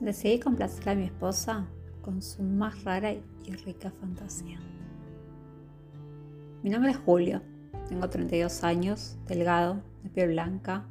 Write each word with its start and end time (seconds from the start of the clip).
Decidí 0.00 0.40
complacer 0.40 0.88
a 0.88 0.94
mi 0.94 1.04
esposa 1.04 1.66
con 2.00 2.22
su 2.22 2.42
más 2.42 2.84
rara 2.84 3.12
y 3.12 3.52
rica 3.66 3.92
fantasía. 4.00 4.58
Mi 6.62 6.70
nombre 6.70 6.92
es 6.92 6.96
Julio, 6.96 7.42
tengo 7.86 8.08
32 8.08 8.64
años, 8.64 9.18
delgado, 9.26 9.82
de 10.02 10.08
piel 10.08 10.30
blanca, 10.30 10.86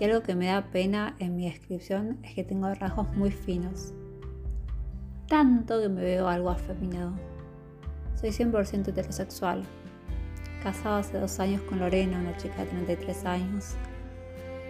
y 0.00 0.04
algo 0.04 0.22
que 0.22 0.34
me 0.34 0.46
da 0.46 0.70
pena 0.70 1.16
en 1.18 1.36
mi 1.36 1.50
descripción 1.50 2.18
es 2.22 2.34
que 2.34 2.44
tengo 2.44 2.72
rasgos 2.74 3.14
muy 3.14 3.30
finos, 3.30 3.92
tanto 5.28 5.78
que 5.82 5.90
me 5.90 6.00
veo 6.00 6.28
algo 6.28 6.48
afeminado. 6.48 7.12
Soy 8.14 8.30
100% 8.30 8.88
heterosexual, 8.88 9.64
casado 10.62 10.96
hace 10.96 11.18
dos 11.18 11.38
años 11.40 11.60
con 11.62 11.78
Lorena, 11.78 12.18
una 12.18 12.38
chica 12.38 12.64
de 12.64 12.70
33 12.70 13.24
años, 13.26 13.76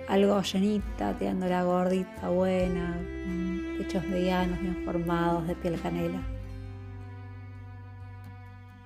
algo 0.09 0.41
llenita, 0.42 1.16
tirando 1.19 1.47
la 1.47 1.65
gordita 1.65 2.29
buena, 2.29 2.97
con 3.24 3.77
pechos 3.79 4.05
medianos, 4.06 4.61
bien 4.61 4.83
formados, 4.84 5.47
de 5.47 5.55
piel 5.55 5.80
canela. 5.80 6.20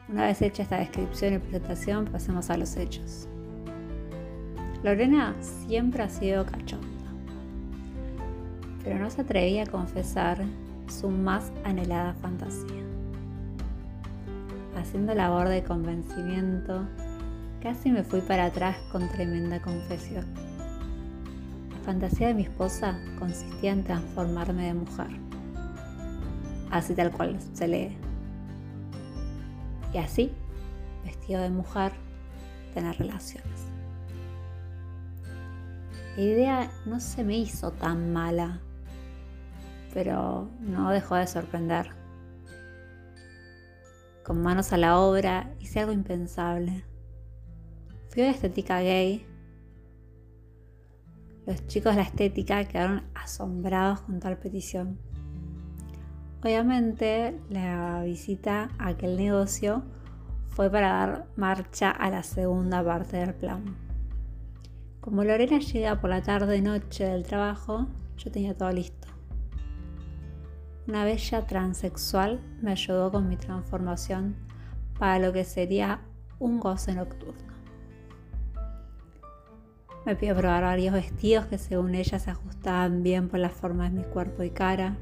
Una 0.08 0.26
vez 0.26 0.40
hecha 0.40 0.62
esta 0.62 0.78
descripción 0.78 1.34
y 1.34 1.38
presentación, 1.38 2.04
pasemos 2.06 2.48
a 2.50 2.56
los 2.56 2.76
hechos. 2.76 3.28
Lorena 4.82 5.34
siempre 5.40 6.02
ha 6.04 6.08
sido 6.08 6.46
cachonda, 6.46 6.86
pero 8.84 9.00
no 9.00 9.10
se 9.10 9.22
atrevía 9.22 9.64
a 9.64 9.66
confesar 9.66 10.44
su 10.86 11.10
más 11.10 11.50
anhelada 11.64 12.14
fantasía. 12.14 12.84
Haciendo 14.76 15.14
labor 15.14 15.48
de 15.48 15.64
convencimiento, 15.64 16.86
casi 17.60 17.90
me 17.90 18.04
fui 18.04 18.20
para 18.20 18.44
atrás 18.44 18.76
con 18.92 19.08
tremenda 19.08 19.60
confesión. 19.60 20.24
Fantasía 21.86 22.26
de 22.26 22.34
mi 22.34 22.42
esposa 22.42 22.98
consistía 23.16 23.70
en 23.70 23.84
transformarme 23.84 24.66
de 24.66 24.74
mujer, 24.74 25.06
así 26.72 26.96
tal 26.96 27.12
cual 27.12 27.38
se 27.54 27.68
lee. 27.68 27.96
Y 29.94 29.98
así, 29.98 30.32
vestido 31.04 31.42
de 31.42 31.50
mujer, 31.50 31.92
tener 32.74 32.98
relaciones. 32.98 33.68
La 36.16 36.22
idea 36.22 36.70
no 36.86 36.98
se 36.98 37.22
me 37.22 37.38
hizo 37.38 37.70
tan 37.70 38.12
mala, 38.12 38.60
pero 39.94 40.50
no 40.58 40.90
dejó 40.90 41.14
de 41.14 41.28
sorprender. 41.28 41.90
Con 44.24 44.42
manos 44.42 44.72
a 44.72 44.76
la 44.76 44.98
obra 44.98 45.54
hice 45.60 45.78
algo 45.78 45.92
impensable. 45.92 46.84
Fui 48.08 48.24
a 48.24 48.30
estética 48.30 48.80
gay. 48.80 49.24
Los 51.46 51.64
chicos 51.68 51.94
de 51.94 52.02
la 52.02 52.08
estética 52.08 52.64
quedaron 52.64 53.04
asombrados 53.14 54.00
con 54.00 54.18
tal 54.18 54.36
petición. 54.36 54.98
Obviamente 56.42 57.40
la 57.48 58.02
visita 58.02 58.68
a 58.78 58.88
aquel 58.88 59.16
negocio 59.16 59.84
fue 60.48 60.68
para 60.70 60.88
dar 60.88 61.26
marcha 61.36 61.90
a 61.90 62.10
la 62.10 62.24
segunda 62.24 62.84
parte 62.84 63.18
del 63.18 63.34
plan. 63.34 63.76
Como 65.00 65.22
Lorena 65.22 65.60
llega 65.60 66.00
por 66.00 66.10
la 66.10 66.20
tarde 66.20 66.60
noche 66.60 67.04
del 67.04 67.22
trabajo, 67.22 67.86
yo 68.16 68.32
tenía 68.32 68.56
todo 68.56 68.72
listo. 68.72 69.06
Una 70.88 71.04
bella 71.04 71.46
transexual 71.46 72.40
me 72.60 72.72
ayudó 72.72 73.12
con 73.12 73.28
mi 73.28 73.36
transformación 73.36 74.34
para 74.98 75.20
lo 75.20 75.32
que 75.32 75.44
sería 75.44 76.00
un 76.40 76.58
goce 76.58 76.92
nocturno. 76.94 77.55
Me 80.06 80.14
pidió 80.14 80.36
probar 80.36 80.62
varios 80.62 80.94
vestidos 80.94 81.46
que 81.46 81.58
según 81.58 81.96
ella 81.96 82.20
se 82.20 82.30
ajustaban 82.30 83.02
bien 83.02 83.28
por 83.28 83.40
la 83.40 83.50
forma 83.50 83.90
de 83.90 83.90
mi 83.90 84.04
cuerpo 84.04 84.44
y 84.44 84.50
cara. 84.50 84.96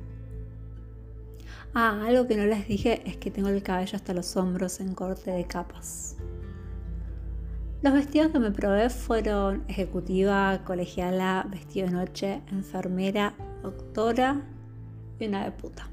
Ah, 1.75 2.07
algo 2.07 2.27
que 2.27 2.39
no 2.39 2.47
les 2.47 2.67
dije 2.67 3.03
es 3.05 3.19
que 3.19 3.31
tengo 3.31 3.51
el 3.51 3.63
cabello 3.63 3.97
hasta 3.97 4.15
los 4.15 4.35
hombros 4.35 4.81
en 4.81 4.95
corte 4.95 5.31
de 5.31 5.45
capas. 5.45 6.17
Los 7.83 7.93
vestidos 7.93 8.33
que 8.33 8.39
me 8.39 8.51
probé 8.51 8.89
fueron 8.89 9.65
ejecutiva, 9.69 10.63
colegiala, 10.65 11.47
vestido 11.51 11.87
de 11.87 11.93
noche, 11.93 12.41
enfermera, 12.51 13.35
doctora 13.63 14.41
y 15.19 15.27
una 15.27 15.45
de 15.45 15.53
puta. 15.53 15.91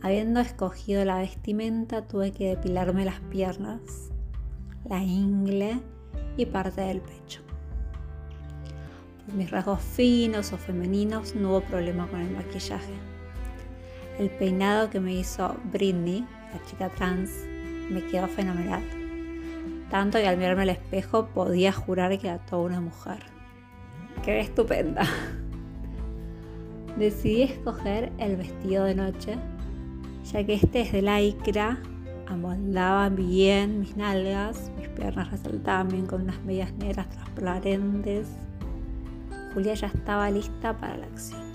Habiendo 0.00 0.40
escogido 0.40 1.04
la 1.04 1.18
vestimenta, 1.18 2.08
tuve 2.08 2.32
que 2.32 2.48
depilarme 2.48 3.04
las 3.04 3.20
piernas, 3.20 3.80
la 4.88 5.02
ingle 5.02 5.82
y 6.36 6.46
parte 6.46 6.80
del 6.80 7.00
pecho. 7.00 7.40
Por 9.24 9.34
mis 9.34 9.50
rasgos 9.50 9.80
finos 9.80 10.52
o 10.52 10.58
femeninos 10.58 11.34
no 11.34 11.50
hubo 11.50 11.60
problema 11.62 12.06
con 12.06 12.20
el 12.20 12.30
maquillaje. 12.30 12.94
El 14.18 14.30
peinado 14.30 14.88
que 14.90 15.00
me 15.00 15.14
hizo 15.14 15.56
Britney, 15.72 16.26
la 16.52 16.64
chica 16.64 16.88
trans, 16.90 17.30
me 17.90 18.04
quedó 18.06 18.28
fenomenal 18.28 18.82
tanto 19.90 20.18
que 20.18 20.26
al 20.26 20.36
mirarme 20.36 20.62
al 20.62 20.70
espejo 20.70 21.28
podía 21.28 21.72
jurar 21.72 22.18
que 22.18 22.28
era 22.28 22.38
toda 22.38 22.62
una 22.62 22.80
mujer. 22.80 23.18
¡Qué 24.24 24.40
estupenda! 24.40 25.04
Decidí 26.98 27.42
escoger 27.42 28.12
el 28.18 28.36
vestido 28.36 28.84
de 28.84 28.94
noche, 28.94 29.36
ya 30.32 30.44
que 30.44 30.54
este 30.54 30.80
es 30.80 30.92
de 30.92 31.02
lycra, 31.02 31.78
amoldaba 32.26 33.08
bien 33.08 33.80
mis 33.80 33.96
nalgas, 33.96 34.70
mis 34.78 34.88
piernas 34.88 35.30
resaltaban 35.30 35.88
bien 35.88 36.06
con 36.06 36.22
unas 36.22 36.40
medias 36.42 36.72
negras 36.74 37.08
transparentes. 37.10 38.28
Julia 39.54 39.74
ya 39.74 39.86
estaba 39.86 40.30
lista 40.30 40.76
para 40.76 40.96
la 40.96 41.06
acción. 41.06 41.46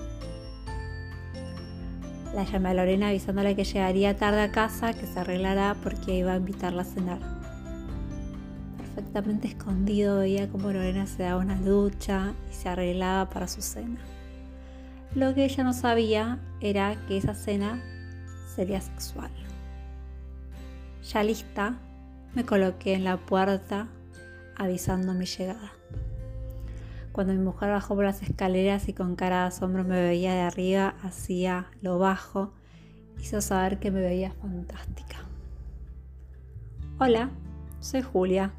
La 2.33 2.45
llamé 2.45 2.69
a 2.69 2.73
Lorena 2.73 3.09
avisándole 3.09 3.55
que 3.55 3.65
llegaría 3.65 4.15
tarde 4.15 4.41
a 4.41 4.51
casa, 4.51 4.93
que 4.93 5.05
se 5.05 5.19
arreglará 5.19 5.75
porque 5.83 6.17
iba 6.17 6.33
a 6.33 6.37
invitarla 6.37 6.83
a 6.83 6.85
cenar 6.85 7.41
perfectamente 8.93 9.47
escondido 9.47 10.19
veía 10.19 10.49
como 10.49 10.71
Lorena 10.71 11.07
se 11.07 11.23
daba 11.23 11.41
una 11.41 11.55
ducha 11.55 12.33
y 12.49 12.53
se 12.53 12.69
arreglaba 12.69 13.29
para 13.29 13.47
su 13.47 13.61
cena. 13.61 13.99
Lo 15.15 15.33
que 15.33 15.45
ella 15.45 15.63
no 15.63 15.73
sabía 15.73 16.39
era 16.61 16.95
que 17.07 17.17
esa 17.17 17.33
cena 17.33 17.81
sería 18.53 18.81
sexual. 18.81 19.31
Ya 21.03 21.23
lista, 21.23 21.79
me 22.35 22.45
coloqué 22.45 22.93
en 22.93 23.03
la 23.03 23.17
puerta 23.17 23.87
avisando 24.55 25.13
mi 25.13 25.25
llegada. 25.25 25.73
Cuando 27.11 27.33
mi 27.33 27.39
mujer 27.39 27.71
bajó 27.71 27.95
por 27.95 28.05
las 28.05 28.21
escaleras 28.21 28.87
y 28.87 28.93
con 28.93 29.15
cara 29.15 29.41
de 29.41 29.47
asombro 29.47 29.83
me 29.83 30.01
veía 30.01 30.33
de 30.33 30.41
arriba 30.41 30.95
hacia 31.01 31.67
lo 31.81 31.97
bajo, 31.97 32.53
hizo 33.19 33.41
saber 33.41 33.79
que 33.79 33.91
me 33.91 33.99
veía 33.99 34.31
fantástica. 34.31 35.17
Hola, 36.99 37.31
soy 37.79 38.03
Julia, 38.03 38.53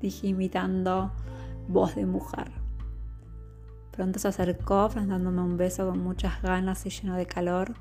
dije 0.00 0.26
imitando 0.26 1.12
voz 1.68 1.94
de 1.94 2.04
mujer. 2.04 2.50
Pronto 3.92 4.18
se 4.18 4.28
acercó, 4.28 4.88
dándome 4.88 5.42
un 5.42 5.56
beso 5.56 5.88
con 5.88 6.00
muchas 6.00 6.42
ganas 6.42 6.84
y 6.86 6.90
lleno 6.90 7.14
de 7.14 7.26
calor. 7.26 7.74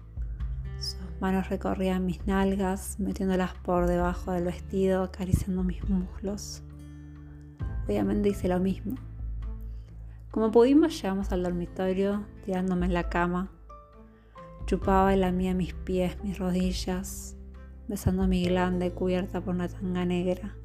Manos 1.22 1.50
recorrían 1.50 2.04
mis 2.04 2.26
nalgas, 2.26 3.00
metiéndolas 3.00 3.54
por 3.54 3.86
debajo 3.86 4.32
del 4.32 4.46
vestido, 4.46 5.04
acariciando 5.04 5.64
mis 5.64 5.88
muslos. 5.88 6.64
Obviamente 7.86 8.30
hice 8.30 8.48
lo 8.48 8.60
mismo. 8.60 8.96
Como 10.32 10.50
pudimos, 10.50 11.00
llegamos 11.00 11.32
al 11.32 11.44
dormitorio, 11.44 12.26
tirándome 12.44 12.88
en 12.88 12.96
la 12.96 13.08
cama. 13.08 13.52
Chupaba 14.66 15.14
y 15.14 15.20
lamía 15.20 15.54
mis 15.54 15.76
pies, 15.76 16.18
mis 16.24 16.40
rodillas, 16.40 17.38
besando 17.88 18.28
mi 18.28 18.44
glande 18.46 18.92
cubierta 18.92 19.42
por 19.42 19.54
una 19.54 19.68
tanga 19.68 20.04
negra. 20.06 20.56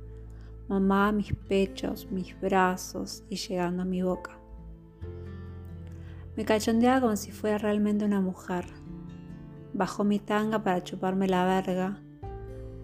Mamá 0.69 1.13
mis 1.13 1.35
pechos, 1.35 2.11
mis 2.11 2.35
brazos 2.41 3.25
y 3.29 3.37
llegando 3.37 3.83
a 3.83 3.85
mi 3.85 4.01
boca. 4.01 4.39
Me 6.35 6.47
cachondeaba 6.47 7.03
como 7.03 7.17
si 7.17 7.31
fuera 7.31 7.59
realmente 7.59 8.07
una 8.07 8.23
mujer. 8.23 8.65
Bajó 9.73 10.05
mi 10.05 10.19
tanga 10.19 10.63
para 10.63 10.83
chuparme 10.83 11.29
la 11.29 11.45
verga. 11.45 11.99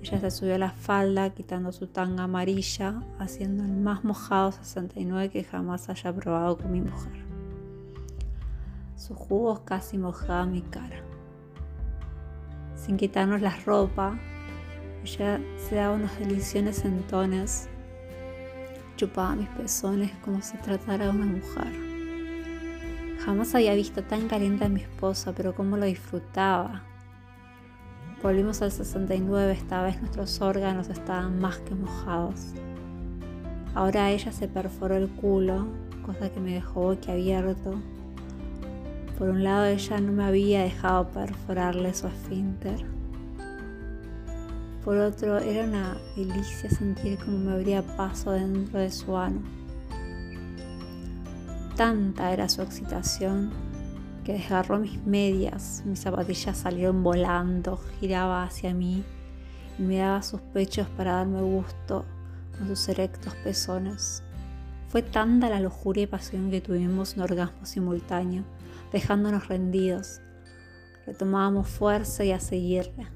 Ella 0.02 0.20
se 0.20 0.31
subió 0.31 0.56
a 0.56 0.58
la 0.58 0.70
falda 0.70 1.31
quitando 1.31 1.70
su 1.73 1.87
tanga 1.87 2.25
amarilla, 2.25 3.02
haciendo 3.19 3.62
el 3.62 3.73
más 3.73 4.05
mojado 4.05 4.52
69 4.52 5.31
que 5.31 5.44
jamás 5.44 5.88
haya 5.88 6.12
probado 6.12 6.58
con 6.58 6.73
mi 6.73 6.81
mujer. 6.81 7.25
Sus 8.96 9.17
jugos 9.17 9.61
casi 9.61 9.99
mojaban 9.99 10.52
mi 10.52 10.62
cara. 10.62 11.02
Sin 12.75 12.96
quitarnos 12.96 13.40
la 13.40 13.56
ropa, 13.64 14.19
ella 15.05 15.40
se 15.56 15.76
daba 15.76 15.94
unos 15.94 16.19
deliciones 16.19 16.76
sentones, 16.76 17.69
chupaba 18.96 19.37
mis 19.37 19.49
pezones 19.50 20.11
como 20.25 20.43
si 20.43 20.56
tratara 20.58 21.05
de 21.05 21.11
una 21.11 21.26
mujer. 21.26 21.92
Jamás 23.24 23.54
había 23.54 23.74
visto 23.74 24.02
tan 24.02 24.26
caliente 24.26 24.64
a 24.64 24.69
mi 24.69 24.80
esposa, 24.80 25.32
pero 25.32 25.54
cómo 25.54 25.76
lo 25.76 25.86
disfrutaba. 25.86 26.82
Volvimos 28.20 28.62
al 28.62 28.72
69, 28.72 29.52
esta 29.52 29.82
vez 29.82 30.00
nuestros 30.00 30.40
órganos 30.40 30.88
estaban 30.88 31.38
más 31.40 31.58
que 31.58 31.74
mojados. 31.74 32.52
Ahora 33.74 34.10
ella 34.10 34.32
se 34.32 34.48
perforó 34.48 34.96
el 34.96 35.08
culo, 35.08 35.69
cosa 36.04 36.32
que 36.32 36.40
me 36.40 36.54
dejó 36.54 36.82
boquiabierto. 36.82 37.80
Por 39.19 39.28
un 39.28 39.44
lado 39.44 39.66
ella 39.66 40.00
no 40.00 40.12
me 40.12 40.24
había 40.24 40.64
dejado 40.64 41.08
perforarle 41.10 41.94
su 41.94 42.08
esfínter. 42.08 42.84
Por 44.84 44.96
otro, 44.96 45.38
era 45.38 45.64
una 45.64 45.96
delicia 46.16 46.69
sentir 46.69 47.16
como 47.19 47.38
me 47.38 47.52
abría 47.52 47.82
paso 47.82 48.32
dentro 48.32 48.80
de 48.80 48.90
su 48.90 49.16
ano. 49.16 49.62
Tanta 51.82 52.32
era 52.32 52.49
su 52.49 52.62
excitación 52.62 53.50
que 54.23 54.34
desgarró 54.34 54.79
mis 54.79 55.05
medias, 55.05 55.82
mis 55.84 55.99
zapatillas 55.99 56.56
salieron 56.56 57.02
volando, 57.02 57.76
giraba 57.99 58.44
hacia 58.44 58.73
mí 58.73 59.02
y 59.81 59.82
me 59.82 59.96
daba 59.96 60.23
sus 60.23 60.40
pechos 60.40 60.87
para 60.96 61.14
darme 61.14 61.43
gusto 61.43 62.05
con 62.56 62.69
sus 62.69 62.88
erectos 62.88 63.34
pezones. 63.43 64.23
Fue 64.87 65.02
tanta 65.02 65.50
la 65.50 65.58
lujuria 65.58 66.05
y 66.05 66.06
pasión 66.06 66.52
que 66.52 66.61
tuvimos 66.61 67.17
un 67.17 67.23
orgasmo 67.23 67.67
simultáneo, 67.67 68.44
dejándonos 68.93 69.49
rendidos. 69.49 70.20
Retomábamos 71.05 71.67
fuerza 71.67 72.23
y 72.23 72.31
a 72.31 72.38
seguirle. 72.38 73.08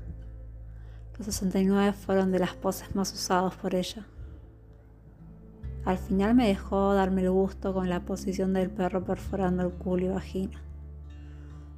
Los 1.16 1.26
69 1.26 1.92
fueron 1.92 2.32
de 2.32 2.40
las 2.40 2.54
poses 2.54 2.96
más 2.96 3.12
usados 3.12 3.54
por 3.54 3.76
ella. 3.76 4.04
Al 5.86 5.98
final 5.98 6.34
me 6.34 6.48
dejó 6.48 6.94
darme 6.94 7.22
el 7.22 7.30
gusto 7.30 7.72
con 7.72 7.88
la 7.88 8.00
posición 8.00 8.52
del 8.52 8.70
perro 8.70 9.04
perforando 9.04 9.62
el 9.62 9.70
culo 9.70 10.06
y 10.06 10.08
vagina. 10.08 10.60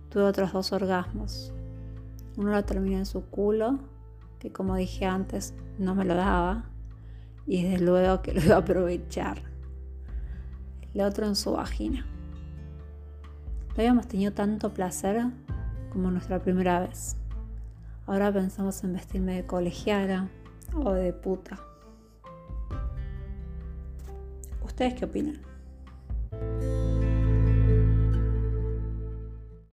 Tuve 0.08 0.22
otros 0.22 0.50
dos 0.54 0.72
orgasmos. 0.72 1.52
Uno 2.38 2.52
lo 2.52 2.64
terminé 2.64 2.96
en 2.96 3.04
su 3.04 3.26
culo, 3.26 3.78
que 4.38 4.50
como 4.50 4.76
dije 4.76 5.04
antes, 5.04 5.52
no 5.78 5.94
me 5.94 6.06
lo 6.06 6.14
daba, 6.14 6.70
y 7.46 7.64
desde 7.64 7.84
luego 7.84 8.22
que 8.22 8.32
lo 8.32 8.40
iba 8.40 8.54
a 8.54 8.60
aprovechar. 8.60 9.42
El 10.94 11.02
otro 11.02 11.26
en 11.26 11.36
su 11.36 11.52
vagina. 11.52 12.06
No 13.68 13.74
habíamos 13.76 14.08
tenido 14.08 14.32
tanto 14.32 14.72
placer 14.72 15.22
como 15.92 16.10
nuestra 16.10 16.38
primera 16.38 16.80
vez. 16.80 17.18
Ahora 18.06 18.32
pensamos 18.32 18.82
en 18.84 18.94
vestirme 18.94 19.34
de 19.34 19.44
colegiala 19.44 20.30
o 20.74 20.92
de 20.92 21.12
puta. 21.12 21.67
¿Ustedes 24.78 24.94
qué 24.94 25.06
opinan? 25.06 25.47